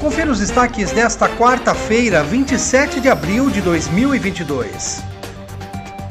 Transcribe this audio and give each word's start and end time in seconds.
Confira 0.00 0.30
os 0.30 0.38
destaques 0.38 0.92
desta 0.92 1.28
quarta-feira, 1.28 2.22
27 2.24 3.00
de 3.00 3.10
abril 3.10 3.50
de 3.50 3.60
2022. 3.60 5.02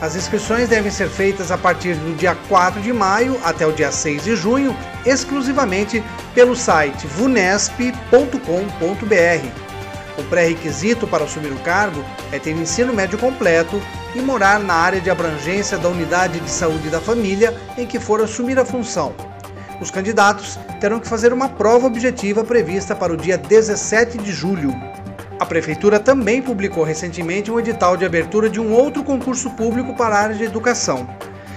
As 0.00 0.16
inscrições 0.16 0.68
devem 0.68 0.90
ser 0.90 1.08
feitas 1.08 1.52
a 1.52 1.58
partir 1.58 1.94
do 1.94 2.16
dia 2.16 2.34
4 2.48 2.80
de 2.80 2.92
maio 2.92 3.38
até 3.44 3.64
o 3.64 3.72
dia 3.72 3.92
6 3.92 4.24
de 4.24 4.34
junho, 4.34 4.76
exclusivamente 5.06 6.02
pelo 6.34 6.56
site 6.56 7.06
vunesp.com.br 7.06 9.71
o 10.18 10.22
pré-requisito 10.24 11.06
para 11.06 11.24
assumir 11.24 11.52
o 11.52 11.58
cargo 11.60 12.04
é 12.30 12.38
ter 12.38 12.52
ensino 12.52 12.92
médio 12.92 13.18
completo 13.18 13.80
e 14.14 14.20
morar 14.20 14.60
na 14.60 14.74
área 14.74 15.00
de 15.00 15.10
abrangência 15.10 15.78
da 15.78 15.88
unidade 15.88 16.38
de 16.40 16.50
saúde 16.50 16.90
da 16.90 17.00
família 17.00 17.54
em 17.78 17.86
que 17.86 17.98
for 17.98 18.20
assumir 18.20 18.58
a 18.58 18.64
função. 18.64 19.14
Os 19.80 19.90
candidatos 19.90 20.58
terão 20.80 21.00
que 21.00 21.08
fazer 21.08 21.32
uma 21.32 21.48
prova 21.48 21.86
objetiva 21.86 22.44
prevista 22.44 22.94
para 22.94 23.12
o 23.12 23.16
dia 23.16 23.38
17 23.38 24.18
de 24.18 24.32
julho. 24.32 24.72
A 25.40 25.46
Prefeitura 25.46 25.98
também 25.98 26.40
publicou 26.40 26.84
recentemente 26.84 27.50
um 27.50 27.58
edital 27.58 27.96
de 27.96 28.04
abertura 28.04 28.48
de 28.48 28.60
um 28.60 28.72
outro 28.72 29.02
concurso 29.02 29.50
público 29.50 29.94
para 29.96 30.14
a 30.14 30.20
área 30.20 30.36
de 30.36 30.44
educação. 30.44 31.08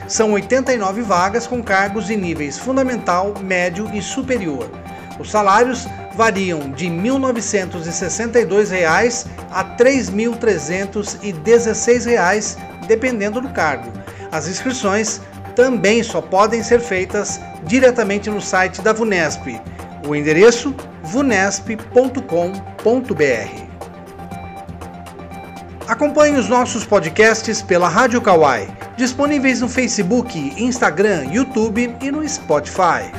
São 0.08 0.31
89 0.31 1.02
vagas 1.02 1.45
com 1.45 1.61
cargos 1.61 2.09
em 2.09 2.17
níveis 2.17 2.58
fundamental, 2.58 3.33
médio 3.42 3.89
e 3.94 4.02
superior. 4.02 4.72
Os 5.20 5.30
salários 5.30 5.88
variam 6.16 6.71
de 6.71 6.88
R$ 6.88 6.91
1.962 6.91 9.27
a 9.52 9.61
R$ 9.61 9.75
3.316, 9.77 12.58
dependendo 12.88 13.41
do 13.41 13.49
cargo. 13.49 13.91
As 14.31 14.47
inscrições 14.47 15.21
também 15.55 16.02
só 16.03 16.21
podem 16.21 16.61
ser 16.63 16.80
feitas 16.80 17.41
diretamente 17.63 18.30
no 18.30 18.41
site 18.41 18.81
da 18.81 18.93
VUNESP. 18.93 19.59
O 20.08 20.16
endereço 20.16 20.73
vunesp.com.br. 21.03 23.66
Acompanhe 25.88 26.38
os 26.38 26.49
nossos 26.49 26.83
podcasts 26.83 27.61
pela 27.61 27.87
Rádio 27.87 28.20
Kawai, 28.20 28.67
disponíveis 28.97 29.61
no 29.61 29.70
Facebook, 29.70 30.36
Instagram, 30.58 31.26
YouTube 31.32 31.95
e 32.02 32.11
no 32.11 32.27
Spotify. 32.27 33.11